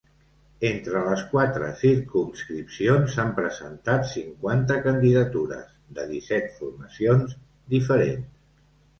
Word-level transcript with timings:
Entre 0.67 1.01
les 1.07 1.19
quatre 1.31 1.65
circumscripcions 1.81 3.11
s’han 3.15 3.33
presentat 3.39 4.07
cinquanta 4.13 4.77
candidatures, 4.87 5.69
de 5.99 6.07
disset 6.13 6.49
formacions 6.63 7.37
diferents. 7.75 8.33